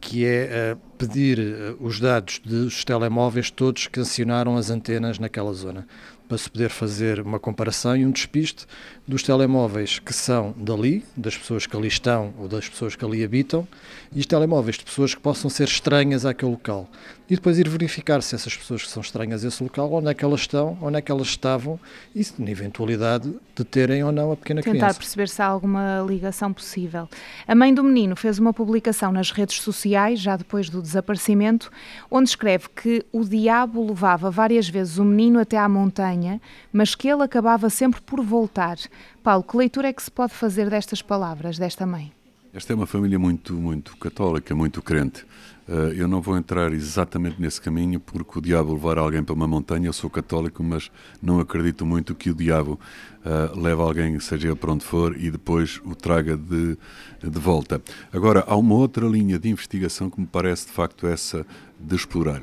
que 0.00 0.26
é 0.26 0.74
uh, 0.74 0.78
pedir 0.98 1.38
uh, 1.38 1.76
os 1.80 2.00
dados 2.00 2.40
dos 2.44 2.84
telemóveis 2.84 3.50
todos 3.50 3.86
que 3.86 4.00
acionaram 4.00 4.56
as 4.56 4.70
antenas 4.70 5.18
naquela 5.18 5.52
zona. 5.52 5.86
para 6.28 6.38
se 6.38 6.50
poder 6.50 6.70
fazer 6.70 7.20
uma 7.20 7.38
comparação 7.38 7.96
e 7.96 8.04
um 8.04 8.10
despiste 8.10 8.66
dos 9.06 9.22
telemóveis 9.22 9.98
que 9.98 10.12
são 10.12 10.52
dali, 10.56 11.04
das 11.16 11.36
pessoas 11.36 11.66
que 11.66 11.76
ali 11.76 11.88
estão 11.88 12.34
ou 12.38 12.48
das 12.48 12.68
pessoas 12.68 12.96
que 12.96 13.04
ali 13.04 13.22
habitam, 13.22 13.66
e 14.12 14.20
os 14.20 14.26
telemóveis 14.26 14.76
de 14.76 14.84
pessoas 14.84 15.14
que 15.14 15.20
possam 15.20 15.48
ser 15.48 15.68
estranhas 15.68 16.26
àquele 16.26 16.50
local. 16.50 16.88
E 17.28 17.34
depois 17.34 17.58
ir 17.58 17.68
verificar 17.68 18.22
se 18.22 18.34
essas 18.34 18.56
pessoas 18.56 18.82
que 18.82 18.88
são 18.88 19.00
estranhas 19.00 19.44
a 19.44 19.48
esse 19.48 19.62
local, 19.62 19.92
onde 19.92 20.08
é 20.08 20.14
que 20.14 20.24
elas 20.24 20.40
estão, 20.40 20.78
onde 20.80 20.96
é 20.96 21.00
que 21.00 21.10
elas 21.10 21.28
estavam, 21.28 21.78
e 22.14 22.24
na 22.38 22.50
eventualidade 22.50 23.32
de 23.54 23.64
terem 23.64 24.02
ou 24.04 24.12
não 24.12 24.32
a 24.32 24.36
pequena 24.36 24.62
Tentar 24.62 24.70
criança. 24.70 24.86
Tentar 24.86 24.98
perceber 24.98 25.28
se 25.28 25.42
há 25.42 25.46
alguma 25.46 26.04
ligação 26.06 26.52
possível. 26.52 27.08
A 27.46 27.54
mãe 27.54 27.72
do 27.72 27.82
menino 27.82 28.16
fez 28.16 28.38
uma 28.38 28.52
publicação 28.52 29.12
nas 29.12 29.30
redes 29.30 29.60
sociais, 29.60 30.20
já 30.20 30.36
depois 30.36 30.68
do 30.68 30.80
desaparecimento, 30.86 31.70
onde 32.10 32.30
escreve 32.30 32.68
que 32.68 33.04
o 33.12 33.24
diabo 33.24 33.86
levava 33.86 34.30
várias 34.30 34.68
vezes 34.68 34.98
o 34.98 35.04
menino 35.04 35.38
até 35.38 35.58
à 35.58 35.68
montanha, 35.68 36.40
mas 36.72 36.94
que 36.94 37.08
ele 37.08 37.22
acabava 37.22 37.68
sempre 37.68 38.00
por 38.00 38.22
voltar. 38.22 38.76
Paulo, 39.22 39.42
que 39.44 39.56
leitura 39.56 39.88
é 39.88 39.92
que 39.92 40.02
se 40.02 40.10
pode 40.10 40.32
fazer 40.32 40.70
destas 40.70 41.02
palavras, 41.02 41.58
desta 41.58 41.86
mãe? 41.86 42.12
Esta 42.56 42.72
é 42.72 42.74
uma 42.74 42.86
família 42.86 43.18
muito, 43.18 43.52
muito 43.52 43.94
católica, 43.98 44.54
muito 44.54 44.80
crente. 44.80 45.26
Uh, 45.68 45.92
eu 45.94 46.08
não 46.08 46.22
vou 46.22 46.38
entrar 46.38 46.72
exatamente 46.72 47.38
nesse 47.38 47.60
caminho 47.60 48.00
porque 48.00 48.38
o 48.38 48.40
diabo 48.40 48.72
levar 48.72 48.96
alguém 48.96 49.22
para 49.22 49.34
uma 49.34 49.46
montanha, 49.46 49.88
eu 49.88 49.92
sou 49.92 50.08
católico, 50.08 50.62
mas 50.64 50.90
não 51.20 51.38
acredito 51.38 51.84
muito 51.84 52.14
que 52.14 52.30
o 52.30 52.34
diabo 52.34 52.80
uh, 53.26 53.60
leve 53.60 53.82
alguém, 53.82 54.18
seja 54.20 54.56
para 54.56 54.72
onde 54.72 54.86
for, 54.86 55.14
e 55.20 55.30
depois 55.30 55.82
o 55.84 55.94
traga 55.94 56.34
de, 56.34 56.78
de 57.22 57.38
volta. 57.38 57.82
Agora, 58.10 58.42
há 58.46 58.56
uma 58.56 58.74
outra 58.74 59.06
linha 59.06 59.38
de 59.38 59.50
investigação 59.50 60.08
que 60.08 60.18
me 60.18 60.26
parece 60.26 60.64
de 60.64 60.72
facto 60.72 61.06
essa 61.06 61.44
de 61.78 61.94
explorar. 61.94 62.40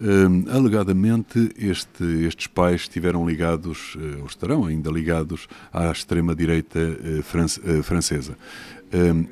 Uh, 0.00 0.48
alegadamente, 0.54 1.50
este, 1.58 2.04
estes 2.24 2.46
pais 2.46 2.82
estiveram 2.82 3.28
ligados, 3.28 3.96
uh, 3.96 4.20
ou 4.20 4.26
estarão 4.26 4.64
ainda 4.64 4.88
ligados, 4.88 5.48
à 5.72 5.90
extrema-direita 5.90 6.78
uh, 6.78 7.82
francesa. 7.82 8.36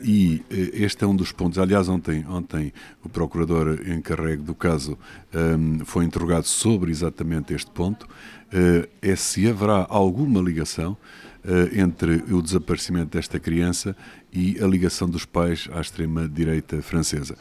E 0.03 0.43
este 0.51 1.05
é 1.05 1.07
um 1.07 1.17
dos 1.17 1.33
pontos. 1.33 1.59
Aliás, 1.59 1.89
ontem, 1.89 2.25
ontem 2.29 2.73
o 3.03 3.09
procurador 3.09 3.81
encarregue 3.89 4.43
do 4.43 4.55
caso 4.55 4.99
um, 5.35 5.85
foi 5.85 6.05
interrogado 6.05 6.47
sobre 6.47 6.91
exatamente 6.91 7.55
este 7.55 7.71
ponto: 7.71 8.07
é 9.01 9.17
se 9.17 9.49
haverá 9.49 9.87
alguma 9.89 10.41
ligação 10.41 10.97
entre 11.73 12.25
o 12.33 12.43
desaparecimento 12.43 13.17
desta 13.17 13.39
criança 13.39 13.97
e 14.33 14.59
a 14.61 14.67
ligação 14.67 15.09
dos 15.09 15.25
pais 15.25 15.69
à 15.73 15.81
extrema-direita 15.81 16.83
francesa. 16.83 17.37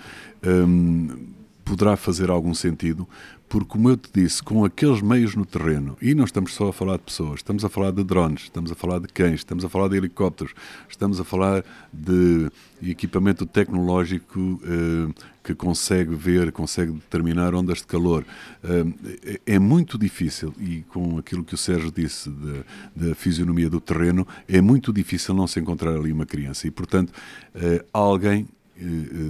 Um, 0.46 1.45
poderá 1.66 1.98
fazer 1.98 2.30
algum 2.30 2.54
sentido, 2.54 3.08
porque, 3.50 3.70
como 3.70 3.90
eu 3.90 3.98
te 3.98 4.10
disse, 4.14 4.42
com 4.42 4.64
aqueles 4.64 5.02
meios 5.02 5.36
no 5.36 5.46
terreno, 5.46 5.98
e 6.02 6.14
não 6.14 6.24
estamos 6.24 6.54
só 6.54 6.70
a 6.70 6.74
falar 6.74 6.98
de 6.98 7.04
pessoas, 7.04 7.40
estamos 7.40 7.66
a 7.66 7.70
falar 7.70 7.92
de 7.92 8.04
drones, 8.04 8.44
estamos 8.44 8.72
a 8.72 8.76
falar 8.76 9.00
de 9.00 9.08
cães, 9.08 9.42
estamos 9.42 9.66
a 9.66 9.70
falar 9.70 9.88
de 9.88 9.98
helicópteros, 9.98 10.54
estamos 10.88 11.20
a 11.20 11.24
falar 11.24 11.64
de 11.92 12.50
equipamento 12.84 13.46
tecnológico 13.46 14.62
eh, 14.64 15.14
que 15.44 15.56
consegue 15.56 16.14
ver, 16.16 16.52
consegue 16.52 16.92
determinar 16.92 17.54
ondas 17.54 17.80
de 17.80 17.88
calor. 17.88 18.26
Eh, 18.64 19.40
é 19.46 19.60
muito 19.60 19.98
difícil, 19.98 20.54
e 20.60 20.84
com 20.90 21.18
aquilo 21.18 21.44
que 21.44 21.56
o 21.56 21.58
Sérgio 21.58 21.92
disse 21.92 22.30
da, 22.96 23.16
fisionomia 23.16 23.70
do 23.70 23.80
terreno, 23.80 24.28
é 24.48 24.60
muito 24.62 24.92
difícil 24.92 25.34
não 25.34 25.48
se 25.48 25.60
encontrar 25.60 25.96
ali 25.96 26.12
uma 26.12 26.26
criança. 26.26 26.68
E, 26.68 26.72
portanto, 26.72 27.14
eh, 27.54 27.84
alguém 27.94 28.48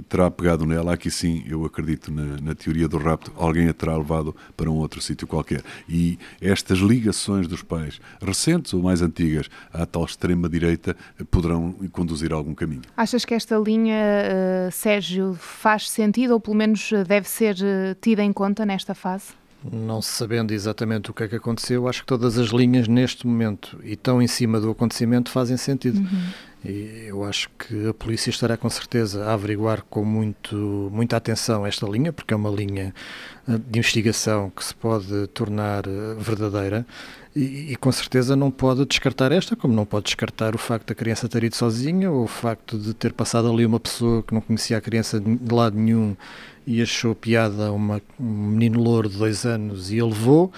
terá 0.08 0.30
pegado 0.30 0.66
nela. 0.66 0.94
Aqui 0.94 1.10
sim, 1.10 1.44
eu 1.48 1.64
acredito 1.64 2.12
na, 2.12 2.40
na, 2.40 2.54
teoria 2.54 2.88
do 2.88 2.98
rapto, 2.98 3.32
alguém 3.36 3.68
a 3.68 3.72
terá 3.72 3.96
levado 3.96 4.34
para 4.56 4.70
um 4.70 4.74
outro 4.74 5.00
sítio 5.00 5.26
qualquer. 5.26 5.62
E 5.88 6.18
estas 6.40 6.78
ligações 6.78 7.46
dos 7.46 7.62
pais, 7.62 8.00
recentes 8.20 8.74
ou 8.74 8.82
mais 8.82 9.02
antigas, 9.02 9.48
à 9.72 9.86
tal 9.86 10.04
extrema-direita, 10.04 10.96
poderão 11.30 11.72
conduzir 11.92 12.32
a 12.32 12.36
algum 12.36 12.54
caminho. 12.54 12.82
Achas 12.96 13.24
que 13.24 13.34
esta 13.34 13.56
linha, 13.56 13.96
uh, 13.96 14.72
Sérgio, 14.72 15.34
faz 15.38 15.88
sentido 15.88 16.32
ou 16.32 16.40
pelo 16.40 16.56
menos 16.56 16.90
deve 17.06 17.28
ser 17.28 17.56
tida 18.00 18.22
em 18.22 18.32
conta 18.32 18.66
nesta 18.66 18.94
fase? 18.94 19.34
Não 19.72 20.00
sabendo 20.00 20.52
exatamente 20.52 21.10
o 21.10 21.14
que 21.14 21.24
é 21.24 21.28
que 21.28 21.36
aconteceu, 21.36 21.88
acho 21.88 22.02
que 22.02 22.06
todas 22.06 22.38
as 22.38 22.48
linhas 22.48 22.86
neste 22.86 23.26
momento 23.26 23.78
e 23.82 23.96
tão 23.96 24.20
em 24.22 24.26
cima 24.26 24.60
do 24.60 24.70
acontecimento 24.70 25.30
fazem 25.30 25.56
sentido. 25.56 25.98
Uhum. 25.98 26.32
E 26.68 27.06
eu 27.06 27.22
acho 27.22 27.48
que 27.56 27.88
a 27.88 27.94
polícia 27.94 28.30
estará 28.30 28.56
com 28.56 28.68
certeza 28.68 29.24
a 29.24 29.34
averiguar 29.34 29.84
com 29.88 30.04
muito, 30.04 30.90
muita 30.92 31.16
atenção 31.16 31.64
esta 31.64 31.86
linha, 31.86 32.12
porque 32.12 32.34
é 32.34 32.36
uma 32.36 32.50
linha 32.50 32.92
eh, 33.48 33.58
de 33.58 33.78
investigação 33.78 34.50
que 34.50 34.64
se 34.64 34.74
pode 34.74 35.28
tornar 35.28 35.86
eh, 35.86 36.14
verdadeira 36.18 36.84
e, 37.36 37.72
e, 37.72 37.76
com 37.76 37.92
certeza 37.92 38.34
não 38.34 38.50
pode 38.50 38.84
descartar 38.86 39.30
esta, 39.30 39.54
como 39.54 39.74
não 39.74 39.84
pode 39.84 40.06
descartar 40.06 40.54
o 40.54 40.58
facto 40.58 40.88
da 40.88 40.94
criança 40.94 41.28
ter 41.28 41.44
ido 41.44 41.54
sozinha 41.54 42.10
ou 42.10 42.24
o 42.24 42.26
facto 42.26 42.78
de 42.78 42.94
ter 42.94 43.12
passado 43.12 43.52
ali 43.52 43.66
uma 43.66 43.78
pessoa 43.78 44.22
que 44.22 44.32
não 44.32 44.40
conhecia 44.40 44.78
a 44.78 44.80
criança 44.80 45.20
de 45.20 45.54
lado 45.54 45.76
nenhum 45.76 46.16
e 46.66 46.80
achou 46.80 47.14
piada 47.14 47.70
uma, 47.70 48.00
um 48.18 48.24
menino 48.24 48.82
louro 48.82 49.08
de 49.08 49.18
dois 49.18 49.44
anos 49.44 49.90
e 49.92 49.98
ele 49.98 50.08
levou. 50.08 50.50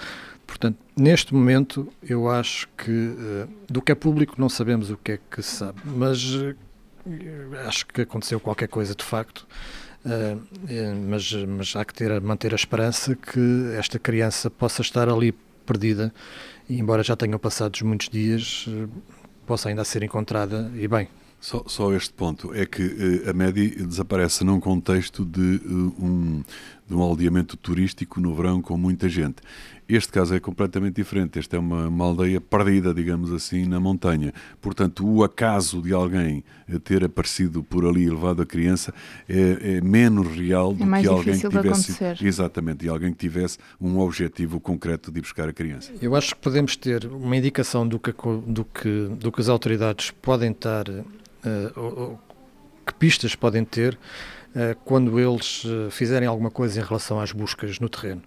Portanto, 0.47 0.77
neste 0.99 1.33
momento, 1.33 1.87
eu 2.01 2.29
acho 2.29 2.67
que 2.77 2.91
uh, 2.91 3.49
do 3.67 3.81
que 3.81 3.91
é 3.91 3.95
público 3.95 4.35
não 4.37 4.49
sabemos 4.49 4.89
o 4.89 4.97
que 4.97 5.13
é 5.13 5.19
que 5.29 5.41
se 5.41 5.57
sabe, 5.57 5.79
mas 5.85 6.35
uh, 6.35 6.55
acho 7.65 7.85
que 7.87 8.01
aconteceu 8.01 8.39
qualquer 8.39 8.67
coisa 8.67 8.93
de 8.93 9.03
facto. 9.03 9.47
Uh, 10.05 10.39
mas, 11.07 11.33
mas 11.33 11.75
há 11.75 11.83
que 11.83 11.93
ter, 11.93 12.21
manter 12.21 12.53
a 12.53 12.55
esperança 12.55 13.15
que 13.15 13.73
esta 13.77 13.99
criança 13.99 14.49
possa 14.49 14.81
estar 14.81 15.09
ali 15.09 15.33
perdida 15.65 16.13
e, 16.69 16.79
embora 16.79 17.03
já 17.03 17.15
tenham 17.15 17.37
passado 17.37 17.77
muitos 17.83 18.07
dias, 18.09 18.65
possa 19.45 19.69
ainda 19.69 19.83
ser 19.83 20.03
encontrada 20.03 20.71
e 20.75 20.87
bem. 20.87 21.09
Só, 21.41 21.63
só, 21.67 21.93
este 21.93 22.13
ponto 22.13 22.53
é 22.53 22.65
que 22.65 23.23
a 23.25 23.33
MEDI 23.33 23.85
desaparece 23.85 24.43
num 24.43 24.59
contexto 24.59 25.23
de, 25.23 25.61
um, 25.67 26.43
de 26.89 26.95
um 26.95 27.01
aldeamento 27.01 27.55
turístico 27.55 28.19
no 28.19 28.33
verão 28.33 28.61
com 28.61 28.75
muita 28.75 29.07
gente. 29.07 29.37
Este 29.87 30.11
caso 30.11 30.35
é 30.35 30.39
completamente 30.39 30.95
diferente. 30.95 31.39
Esta 31.39 31.55
é 31.55 31.59
uma, 31.59 31.87
uma, 31.87 32.05
aldeia 32.05 32.41
perdida, 32.41 32.93
digamos 32.93 33.31
assim, 33.31 33.65
na 33.65 33.79
montanha. 33.79 34.33
Portanto, 34.61 35.07
o 35.07 35.23
acaso 35.23 35.81
de 35.81 35.93
alguém 35.93 36.43
ter 36.83 37.03
aparecido 37.03 37.63
por 37.63 37.85
ali 37.85 38.03
e 38.03 38.09
levado 38.09 38.41
a 38.41 38.45
criança 38.45 38.93
é, 39.27 39.77
é 39.77 39.81
menos 39.81 40.27
real 40.27 40.73
do 40.73 40.83
é 40.95 41.01
que 41.01 41.07
alguém 41.07 41.39
que 41.39 41.49
tivesse. 41.49 42.25
Exatamente, 42.25 42.85
e 42.85 42.89
alguém 42.89 43.11
que 43.11 43.17
tivesse 43.17 43.57
um 43.81 43.99
objetivo 43.99 44.59
concreto 44.59 45.11
de 45.11 45.21
buscar 45.21 45.49
a 45.49 45.53
criança. 45.53 45.91
Eu 46.01 46.15
acho 46.15 46.35
que 46.35 46.41
podemos 46.41 46.75
ter 46.75 47.05
uma 47.05 47.35
indicação 47.35 47.87
do 47.87 47.99
que, 47.99 48.11
do 48.45 48.65
que, 48.65 49.09
do 49.17 49.31
que 49.31 49.41
as 49.41 49.49
autoridades 49.49 50.11
podem 50.11 50.51
estar 50.51 50.87
uh, 50.87 52.19
que 52.85 52.93
pistas 52.93 53.35
podem 53.35 53.63
ter 53.63 53.97
quando 54.83 55.19
eles 55.19 55.63
uh, 55.65 55.91
fizerem 55.91 56.27
alguma 56.27 56.49
coisa 56.49 56.79
em 56.79 56.83
relação 56.83 57.19
às 57.19 57.31
buscas 57.31 57.79
no 57.79 57.87
terreno. 57.87 58.21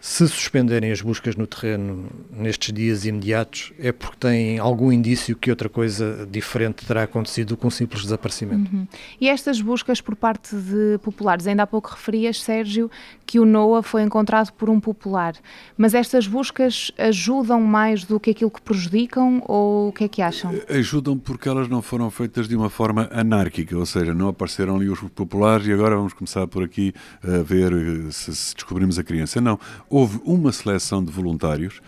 Se 0.00 0.28
suspenderem 0.28 0.92
as 0.92 1.00
buscas 1.00 1.34
no 1.34 1.46
terreno 1.46 2.08
nestes 2.30 2.72
dias 2.72 3.04
imediatos, 3.04 3.72
é 3.78 3.90
porque 3.90 4.16
têm 4.18 4.58
algum 4.58 4.92
indício 4.92 5.34
que 5.34 5.50
outra 5.50 5.68
coisa 5.68 6.26
diferente 6.30 6.86
terá 6.86 7.02
acontecido 7.02 7.56
com 7.56 7.66
um 7.66 7.70
simples 7.70 8.02
desaparecimento. 8.02 8.74
Uhum. 8.74 8.86
E 9.20 9.28
estas 9.28 9.60
buscas 9.60 10.00
por 10.00 10.14
parte 10.14 10.54
de 10.54 10.98
populares, 11.02 11.46
ainda 11.46 11.64
há 11.64 11.66
pouco 11.66 11.90
referias, 11.90 12.40
Sérgio, 12.40 12.90
que 13.26 13.40
o 13.40 13.44
Noah 13.44 13.82
foi 13.82 14.02
encontrado 14.02 14.52
por 14.52 14.70
um 14.70 14.78
popular, 14.78 15.34
mas 15.76 15.94
estas 15.94 16.26
buscas 16.26 16.92
ajudam 16.96 17.60
mais 17.60 18.04
do 18.04 18.20
que 18.20 18.30
aquilo 18.30 18.50
que 18.50 18.60
prejudicam 18.60 19.42
ou 19.46 19.88
o 19.88 19.92
que 19.92 20.04
é 20.04 20.08
que 20.08 20.22
acham? 20.22 20.52
Ajudam 20.68 21.18
porque 21.18 21.48
elas 21.48 21.68
não 21.68 21.82
foram 21.82 22.10
feitas 22.10 22.46
de 22.46 22.54
uma 22.54 22.70
forma 22.70 23.08
anárquica, 23.12 23.76
ou 23.76 23.84
seja, 23.84 24.14
não 24.14 24.28
apareceram 24.28 24.76
ali 24.76 24.88
os 24.88 25.00
populares 25.00 25.66
e 25.66 25.72
agora 25.72 25.96
vamos 25.96 26.12
começar 26.12 26.46
por 26.46 26.62
aqui 26.62 26.94
a 27.22 27.42
ver 27.42 27.72
eh, 27.72 28.10
se, 28.10 28.34
se 28.34 28.54
descobrimos 28.54 28.98
a 28.98 29.02
criança. 29.02 29.40
Não 29.40 29.58
houve 29.90 30.20
uma 30.24 30.52
seleção 30.52 31.02
de 31.04 31.10
voluntários, 31.10 31.80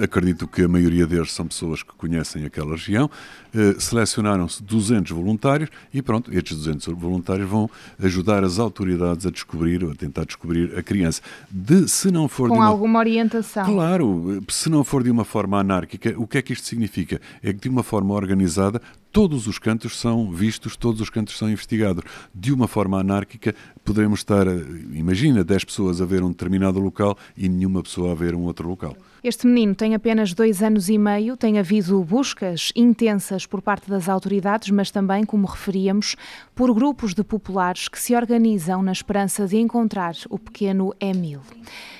acredito 0.00 0.46
que 0.46 0.62
a 0.62 0.68
maioria 0.68 1.06
deles 1.06 1.32
são 1.32 1.46
pessoas 1.46 1.82
que 1.82 1.92
conhecem 1.94 2.44
aquela 2.44 2.72
região, 2.72 3.10
eh, 3.54 3.74
selecionaram-se 3.78 4.62
200 4.62 5.12
voluntários 5.12 5.70
e 5.92 6.02
pronto, 6.02 6.32
estes 6.32 6.56
200 6.56 6.94
voluntários 6.94 7.48
vão 7.48 7.70
ajudar 8.02 8.44
as 8.44 8.58
autoridades 8.58 9.26
a 9.26 9.30
descobrir 9.30 9.84
ou 9.84 9.90
a 9.90 9.94
tentar 9.94 10.24
descobrir 10.24 10.76
a 10.78 10.82
criança. 10.82 11.22
De, 11.50 11.88
se 11.88 12.10
não 12.10 12.28
for 12.28 12.48
Com 12.48 12.56
uma... 12.56 12.66
alguma 12.66 12.98
orientação. 12.98 13.64
Claro, 13.64 14.42
se 14.48 14.68
não 14.68 14.84
for 14.84 15.02
de 15.02 15.10
uma 15.10 15.24
forma 15.24 15.58
anárquica, 15.58 16.14
o 16.16 16.26
que 16.26 16.38
é 16.38 16.42
que 16.42 16.52
isto 16.52 16.66
significa? 16.66 17.20
É 17.42 17.52
que 17.52 17.60
de 17.60 17.68
uma 17.68 17.82
forma 17.82 18.14
organizada 18.14 18.80
todos 19.12 19.46
os 19.46 19.58
cantos 19.58 19.98
são 19.98 20.30
vistos, 20.30 20.76
todos 20.76 21.00
os 21.00 21.10
cantos 21.10 21.36
são 21.36 21.50
investigados. 21.50 22.04
De 22.34 22.52
uma 22.52 22.68
forma 22.68 23.00
anárquica, 23.00 23.54
poderemos 23.84 24.20
estar, 24.20 24.46
imagina, 24.92 25.42
10 25.42 25.64
pessoas 25.64 26.00
a 26.00 26.04
ver 26.04 26.22
um 26.22 26.28
determinado 26.28 26.78
local 26.78 27.16
e 27.36 27.48
nenhuma 27.48 27.82
pessoa 27.82 28.12
a 28.12 28.14
ver 28.14 28.34
um 28.34 28.42
outro 28.42 28.68
local. 28.68 28.96
Este 29.22 29.46
tem 29.74 29.94
apenas 29.94 30.34
dois 30.34 30.62
anos 30.62 30.88
e 30.88 30.98
meio, 30.98 31.36
tem 31.36 31.58
havido 31.58 32.02
buscas 32.02 32.72
intensas 32.74 33.46
por 33.46 33.62
parte 33.62 33.88
das 33.88 34.08
autoridades, 34.08 34.70
mas 34.70 34.90
também, 34.90 35.24
como 35.24 35.46
referíamos, 35.46 36.16
por 36.54 36.72
grupos 36.74 37.14
de 37.14 37.24
populares 37.24 37.88
que 37.88 37.98
se 37.98 38.14
organizam 38.14 38.82
na 38.82 38.92
esperança 38.92 39.46
de 39.46 39.56
encontrar 39.58 40.14
o 40.28 40.38
pequeno 40.38 40.94
Emil. 41.00 41.40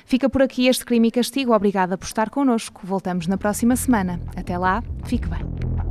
Fica 0.04 0.28
por 0.28 0.42
aqui 0.42 0.68
este 0.68 0.84
crime 0.84 1.08
e 1.08 1.10
castigo. 1.10 1.52
Obrigada 1.52 1.98
por 1.98 2.06
estar 2.06 2.30
connosco. 2.30 2.80
Voltamos 2.84 3.26
na 3.26 3.36
próxima 3.36 3.76
semana. 3.76 4.20
Até 4.36 4.56
lá, 4.56 4.82
fique 5.04 5.28
bem. 5.28 5.87